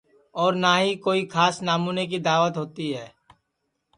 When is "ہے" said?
2.95-3.07